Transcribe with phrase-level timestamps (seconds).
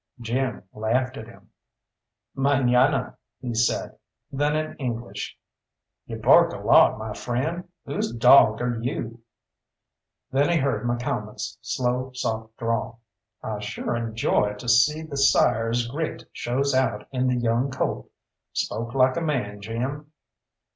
[0.19, 1.51] Jim laughed at him.
[2.35, 3.99] "Mañana," he said.
[4.31, 5.37] Then in English,
[6.07, 7.67] "You bark a lot, my friend.
[7.85, 9.21] Whose dog are you?"
[10.31, 12.99] Then he heard McCalmont's slow, soft drawl.
[13.43, 18.09] "I sure enjoy to see the sire's grit show out in the young colt.
[18.53, 20.11] Spoke like a man, Jim!